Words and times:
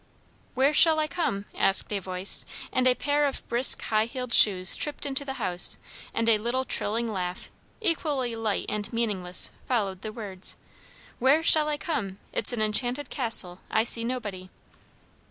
"Where 0.55 0.73
shall 0.73 0.97
I 0.97 1.05
come?" 1.07 1.45
asked 1.53 1.93
a 1.93 1.99
voice, 1.99 2.43
and 2.71 2.87
a 2.87 2.95
pair 2.95 3.27
of 3.27 3.47
brisk 3.47 3.83
high 3.83 4.05
heeled 4.07 4.33
shoes 4.33 4.75
tripped 4.75 5.05
into 5.05 5.23
the 5.23 5.35
house, 5.35 5.77
and 6.11 6.27
a 6.27 6.39
little 6.39 6.63
trilling 6.63 7.07
laugh, 7.07 7.51
equally 7.81 8.35
light 8.35 8.65
and 8.67 8.91
meaningless, 8.91 9.51
followed 9.67 10.01
the 10.01 10.11
words. 10.11 10.55
"Where 11.19 11.43
shall 11.43 11.67
I 11.69 11.77
come? 11.77 12.17
It's 12.33 12.51
an 12.51 12.63
enchanted 12.63 13.11
castle 13.11 13.59
I 13.69 13.83
see 13.83 14.03
nobody." 14.03 14.49